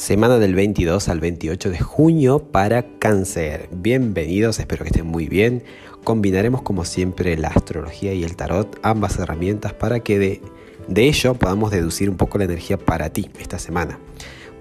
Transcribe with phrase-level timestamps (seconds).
[0.00, 3.68] Semana del 22 al 28 de junio para cáncer.
[3.70, 5.62] Bienvenidos, espero que estén muy bien.
[6.04, 10.40] Combinaremos como siempre la astrología y el tarot, ambas herramientas para que de,
[10.88, 13.98] de ello podamos deducir un poco la energía para ti esta semana.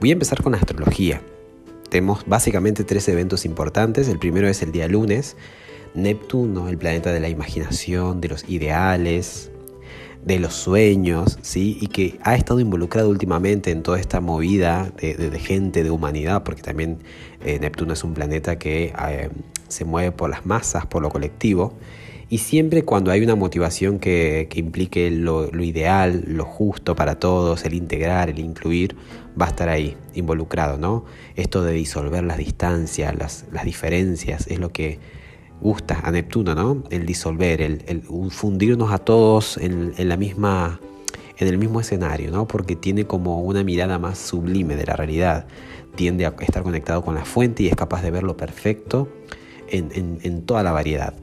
[0.02, 1.22] Voy a empezar con la astrología.
[1.90, 4.10] Tenemos básicamente tres eventos importantes.
[4.10, 5.38] El primero es el día lunes.
[5.94, 9.52] Neptuno, el planeta de la imaginación, de los ideales,
[10.26, 11.78] de los sueños, ¿sí?
[11.82, 16.62] Y que ha estado involucrado últimamente en toda esta movida de, gente, de humanidad, porque
[16.62, 17.00] también
[17.44, 19.30] eh, Neptuno es un planeta que eh,
[19.68, 21.74] se mueve por las masas, por lo colectivo.
[22.32, 27.74] Y siempre cuando hay una motivación que, implique lo, ideal, lo justo para todos, el
[27.74, 28.96] integrar, el incluir,
[29.40, 31.06] va a estar ahí, involucrado, ¿no?
[31.36, 35.00] Esto de disolver las distancias, las, las diferencias, es lo que
[35.62, 36.84] gusta a Neptuno, ¿no?
[36.90, 40.80] El disolver, el, fundirnos a todos en, la misma,
[41.38, 42.48] en el mismo escenario, ¿no?
[42.48, 45.48] Porque tiene como una mirada más sublime de la realidad.
[45.96, 49.10] Tiende a estar conectado con la fuente y es capaz de ver lo perfecto
[49.70, 51.14] en, toda la variedad.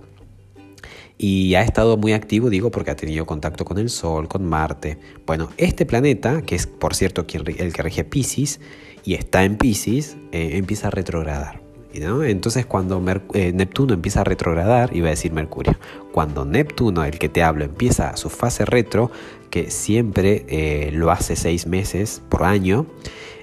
[1.18, 4.98] Y ha estado muy activo, digo, porque ha tenido contacto con el Sol, con Marte.
[5.26, 8.60] Bueno, este planeta, que es por cierto el que rige Pisces
[9.02, 11.65] y está en Pisces, eh, empieza a retrogradar.
[11.96, 13.02] Entonces cuando
[13.32, 15.76] eh, Neptuno empieza a retrogradar, iba a decir Mercurio,
[16.12, 19.10] cuando Neptuno, el que te hablo, empieza su fase retro,
[19.50, 22.86] que siempre eh, lo hace seis meses por año,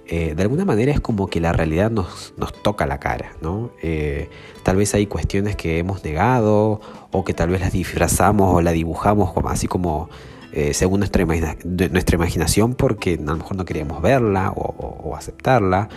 [0.05, 3.71] eh, de alguna manera es como que la realidad nos, nos toca la cara, ¿no?
[4.63, 6.79] tal vez hay cuestiones que hemos negado
[7.11, 10.09] o que tal vez las disfrazamos o la dibujamos así como
[10.71, 15.89] según nuestra, nuestra, imaginación porque a lo mejor no queríamos verla o aceptarla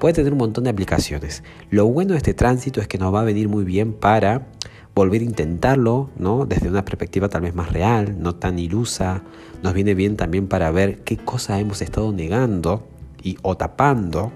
[0.00, 1.44] puede tener un montón de aplicaciones.
[1.70, 4.48] Lo bueno de este tránsito es que nos va a venir muy bien para
[4.96, 6.46] volver a intentarlo, ¿no?
[6.46, 9.22] Desde una perspectiva tal vez más real, no tan ilusa.
[9.62, 12.88] Nos viene bien también para ver qué cosas hemos estado negando
[13.22, 14.32] y, o tapando.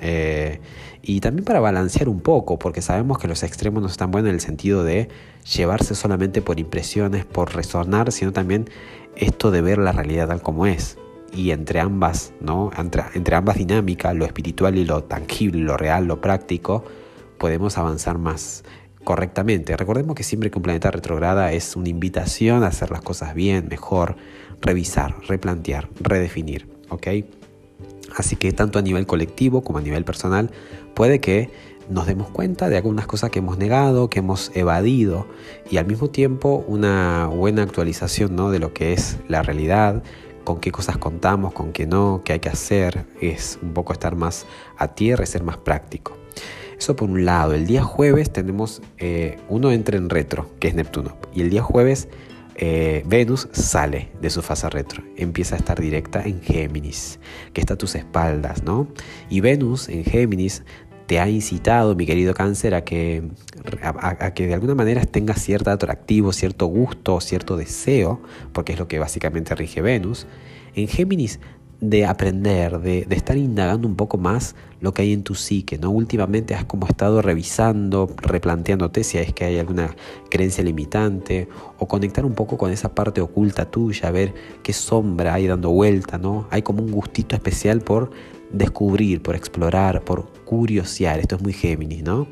[0.00, 0.60] Eh,
[1.00, 4.34] y también para balancear un poco, porque sabemos que los extremos no están buenos en
[4.34, 5.08] el sentido de
[5.54, 8.68] llevarse solamente por impresiones, por resonar, sino también
[9.16, 10.98] esto de ver la realidad tal como es
[11.34, 12.70] y entre ambas, ¿no?
[12.76, 16.84] entre, ambas dinámicas, lo espiritual y lo tangible, lo real, lo práctico,
[17.38, 18.64] podemos avanzar más
[19.02, 19.76] correctamente.
[19.76, 23.66] Recordemos que siempre que un planeta retrograda es una invitación a hacer las cosas bien,
[23.68, 24.16] mejor,
[24.60, 26.68] revisar, replantear, redefinir.
[26.88, 27.08] ¿ok?
[28.16, 30.50] Así que tanto a nivel colectivo como a nivel personal
[30.94, 31.50] puede que
[31.90, 35.26] nos demos cuenta de algunas cosas que hemos negado, que hemos evadido
[35.70, 38.50] y al mismo tiempo una buena actualización ¿no?
[38.50, 40.02] de lo que es la realidad,
[40.44, 44.14] con qué cosas contamos, con qué no, qué hay que hacer, es un poco estar
[44.14, 44.46] más
[44.76, 46.16] a tierra y ser más práctico.
[46.78, 50.74] Eso por un lado, el día jueves tenemos, eh, uno entra en retro, que es
[50.74, 52.08] Neptuno, y el día jueves
[52.56, 57.18] eh, Venus sale de su fase retro, empieza a estar directa en Géminis,
[57.52, 58.86] que está a tus espaldas, ¿no?
[59.28, 60.62] Y Venus en Géminis
[61.06, 63.22] te ha incitado, mi querido cáncer, a que,
[63.82, 68.20] a, que de alguna manera tengas cierto atractivo, cierto gusto, cierto deseo,
[68.52, 70.26] porque es lo que básicamente rige Venus,
[70.74, 71.40] en Géminis
[71.80, 75.90] de aprender, de, estar indagando un poco más lo que hay en tu psique, ¿no?
[75.90, 79.94] Últimamente has como estado revisando, replanteándote si es que hay alguna
[80.30, 81.48] creencia limitante
[81.78, 86.18] o conectar un poco con esa parte oculta tuya, ver qué sombra hay dando vuelta,
[86.18, 86.46] ¿no?
[86.50, 88.10] Hay como un gustito especial por
[88.56, 91.18] descubrir, por explorar, por curiosear.
[91.18, 92.28] Esto es muy Géminis, ¿no?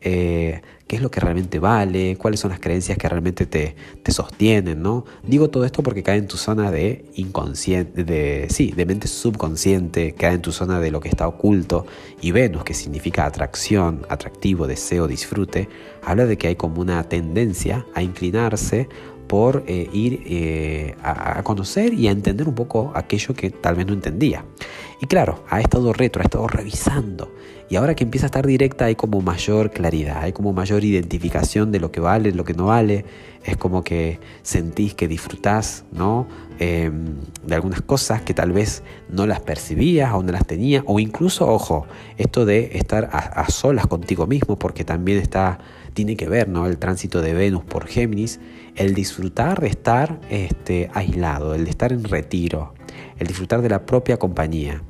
[0.00, 2.16] Eh, ¿Qué es lo que realmente vale?
[2.16, 5.06] ¿Cuáles son las creencias que realmente te, te, sostienen, ¿no?
[5.22, 10.12] Digo todo esto porque cae en tu zona de inconsciente, de, sí, de mente subconsciente,
[10.12, 11.86] cae en tu zona de lo que está oculto.
[12.20, 15.70] Y Venus, que significa atracción, atractivo, deseo, disfrute,
[16.02, 18.88] habla de que hay como una tendencia a inclinarse
[19.34, 23.84] por eh, ir eh, a, conocer y a entender un poco aquello que tal vez
[23.84, 24.44] no entendía.
[25.00, 27.34] Y claro, ha estado retro, ha estado revisando.
[27.68, 31.72] Y ahora que empieza a estar directa hay como mayor claridad, hay como mayor identificación
[31.72, 33.06] de lo que vale, lo que no vale.
[33.42, 36.28] Es como que sentís que disfrutás ¿no?
[36.60, 40.84] Em, de algunas cosas que tal vez no las percibías o no las tenías.
[40.86, 41.88] O incluso, ojo,
[42.18, 45.58] esto de estar a, a solas contigo mismo, porque también está
[45.94, 46.66] tiene que ver, ¿no?
[46.66, 48.40] El tránsito de Venus por Géminis,
[48.76, 52.74] el disfrutar de estar este, aislado, el de estar en retiro,
[53.18, 54.82] el disfrutar de la propia compañía.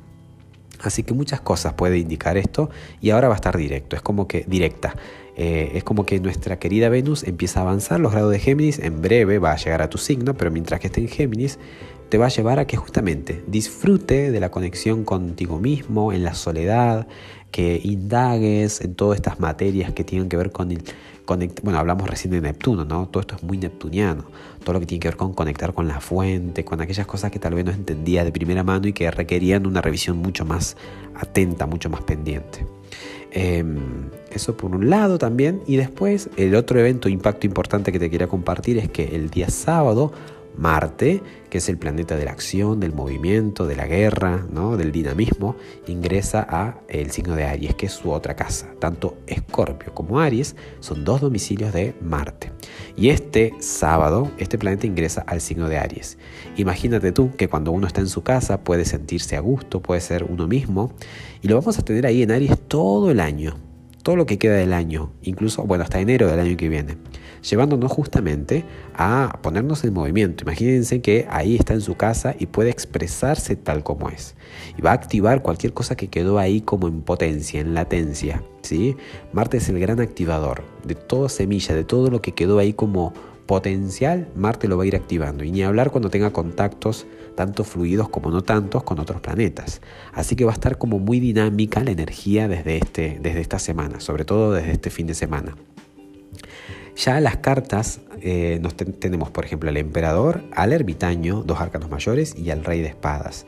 [0.81, 2.69] Así que muchas cosas puede indicar esto
[3.01, 4.95] y ahora va a estar directo, es como que directa.
[5.37, 9.01] Eh, es como que nuestra querida Venus empieza a avanzar los grados de Géminis, en
[9.01, 11.59] breve va a llegar a tu signo, pero mientras que esté en Géminis,
[12.09, 16.33] te va a llevar a que justamente disfrute de la conexión contigo mismo, en la
[16.33, 17.07] soledad,
[17.51, 20.69] que indagues en todas estas materias que tienen que ver con,
[21.63, 23.07] bueno, hablamos recién de Neptuno, ¿no?
[23.07, 24.25] Todo esto es muy neptuniano,
[24.63, 27.39] todo lo que tiene que ver con conectar con la fuente, con aquellas cosas que
[27.39, 30.75] tal vez no entendía de primera mano y que requerían una revisión mucho más
[31.15, 32.65] atenta, mucho más pendiente.
[33.31, 35.61] Em, eso por un lado también.
[35.67, 39.49] Y después el otro evento, impacto importante que te quería compartir es que el día
[39.49, 40.13] sábado
[40.57, 44.77] Marte, que es el planeta de la acción, del movimiento, de la guerra, ¿no?
[44.77, 45.55] del dinamismo,
[45.87, 48.73] ingresa a el signo de Aries, que es su otra casa.
[48.79, 52.51] Tanto Escorpio como Aries son dos domicilios de Marte.
[52.95, 56.17] Y este sábado, este planeta ingresa al signo de Aries.
[56.57, 60.23] Imagínate tú que cuando uno está en su casa puede sentirse a gusto, puede ser
[60.23, 60.93] uno mismo,
[61.41, 63.55] y lo vamos a tener ahí en Aries todo el año,
[64.05, 66.95] todo lo que queda del año, incluso, bueno, hasta enero del año que viene
[67.49, 70.43] llevándonos justamente a ponernos en movimiento.
[70.43, 74.35] Imagínense que ahí está en su casa y puede expresarse tal como es.
[74.77, 78.43] Y va a activar cualquier cosa que quedó ahí como en potencia, en latencia.
[78.61, 78.95] ¿sí?
[79.33, 83.13] Marte es el gran activador de toda semilla, de todo lo que quedó ahí como
[83.45, 85.43] potencial, Marte lo va a ir activando.
[85.43, 87.05] Y ni hablar cuando tenga contactos,
[87.35, 89.81] tanto fluidos como no tantos, con otros planetas.
[90.13, 93.99] Así que va a estar como muy dinámica la energía desde, este, desde esta semana,
[93.99, 95.55] sobre todo desde este fin de semana.
[96.95, 102.35] Ya las cartas eh, nos tenemos, por ejemplo, al emperador, al ermitaño, dos arcanos mayores
[102.37, 103.45] y al rey de espadas.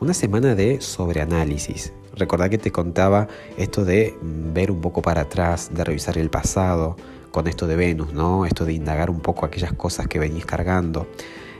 [0.00, 1.92] Una semana de sobreanálisis.
[2.14, 6.28] Recordad que te contaba esto de mm, ver un poco para atrás, de revisar el
[6.28, 6.96] pasado,
[7.30, 8.46] con esto de Venus, ¿no?
[8.46, 11.06] Esto de indagar un poco aquellas cosas que venís cargando.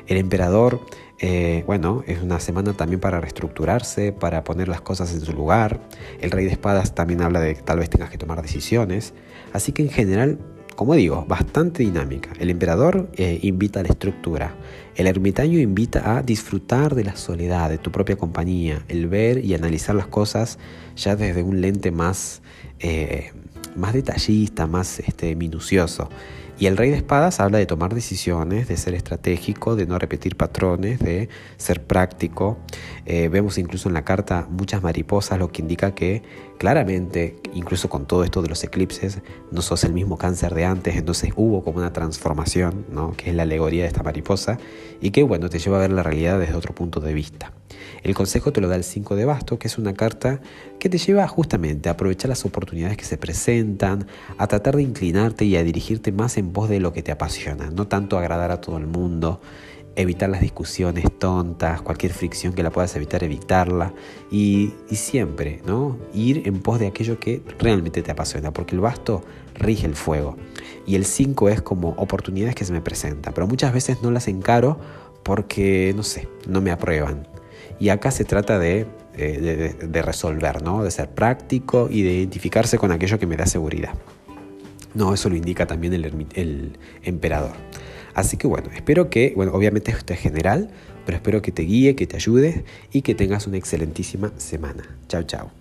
[0.07, 0.81] El emperador,
[1.19, 5.81] eh, bueno, es una semana también para reestructurarse, para poner las cosas en su lugar.
[6.21, 9.15] El rey de espadas también habla de que tal vez tengas que tomar decisiones.
[9.53, 10.39] Así que en general
[10.79, 12.31] como digo, bastante dinámica.
[12.39, 14.55] El emperador eh, invita a la estructura.
[14.95, 19.55] El ermitaño invita a disfrutar de la soledad, de tu propia compañía, el ver y
[19.55, 20.61] analizar las cosas
[20.95, 22.43] ya desde un lente más,
[22.79, 23.33] eh,
[23.77, 26.09] más detallista, más este, minucioso.
[26.61, 30.37] Y el rey de espadas habla de tomar decisiones, de ser estratégico, de no repetir
[30.37, 32.59] patrones, de ser práctico.
[33.07, 36.25] Eh, vemos incluso en la carta muchas mariposas, lo que indica que
[36.59, 39.21] claramente, incluso con todo esto de los eclipses,
[39.53, 43.13] no sos el mismo cáncer de antes, entonces hubo como una transformación, ¿no?
[43.17, 44.59] que es la alegoría de esta mariposa,
[45.01, 47.53] y que bueno, te lleva a ver la realidad desde otro punto de vista.
[48.03, 50.41] El consejo te lo da el 5 de basto, que es una carta
[50.79, 55.45] que te lleva justamente a aprovechar las oportunidades que se presentan, a tratar de inclinarte
[55.45, 58.61] y a dirigirte más en pos de lo que te apasiona, no tanto agradar a
[58.61, 59.41] todo el mundo,
[59.99, 63.93] evitar las discusiones tontas, cualquier fricción que la puedas evitar, evitarla
[64.31, 65.99] y, siempre, ¿no?
[66.15, 70.37] Ir en pos de aquello que realmente te apasiona, porque el basto rige el fuego
[70.87, 74.29] y el 5 es como oportunidades que se me presentan, pero muchas veces no las
[74.29, 74.79] encaro
[75.25, 77.27] porque, no sé, no me aprueban.
[77.81, 80.83] Y acá se trata eh, de, de, resolver, ¿no?
[80.83, 83.95] de ser práctico y de identificarse con aquello que me da seguridad.
[84.95, 86.05] No, eso lo indica también el,
[86.35, 87.53] el emperador.
[88.15, 90.71] Así que bueno, espero que, bueno, obviamente esto es general,
[91.07, 94.99] pero espero que te guíe, que te ayude y que tengas una excelentísima semana.
[95.09, 95.58] Chao, chao.